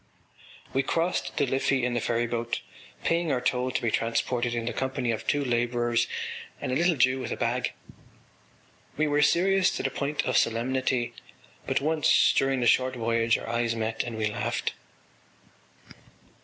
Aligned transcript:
We 0.73 0.81
crossed 0.81 1.37
the 1.37 1.45
Liffey 1.45 1.85
in 1.85 1.93
the 1.93 1.99
ferryboat, 2.01 2.61
paying 3.03 3.31
our 3.31 3.39
toll 3.39 3.69
to 3.69 3.81
be 3.83 3.91
transported 3.91 4.55
in 4.55 4.65
the 4.65 4.73
company 4.73 5.11
of 5.11 5.27
two 5.27 5.45
labourers 5.45 6.07
and 6.59 6.71
a 6.71 6.75
little 6.75 6.95
Jew 6.95 7.19
with 7.19 7.31
a 7.31 7.37
bag. 7.37 7.73
We 8.97 9.05
were 9.05 9.21
serious 9.21 9.69
to 9.77 9.83
the 9.83 9.91
point 9.91 10.25
of 10.25 10.37
solemnity, 10.37 11.13
but 11.67 11.81
once 11.81 12.33
during 12.35 12.61
the 12.61 12.65
short 12.65 12.95
voyage 12.95 13.37
our 13.37 13.47
eyes 13.47 13.75
met 13.75 14.01
and 14.01 14.17
we 14.17 14.25
laughed. 14.25 14.73